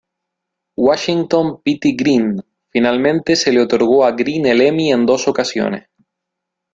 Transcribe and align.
Washington 0.79 1.61
Petey 1.63 1.95
Greene 1.95 2.41
finalmente 2.71 3.35
se 3.35 3.51
le 3.53 3.61
otorgó 3.61 4.03
a 4.03 4.13
Greene 4.13 4.49
el 4.49 4.61
Emmy 4.61 4.91
en 4.91 5.05
dos 5.05 5.27
ocasiones. 5.27 5.89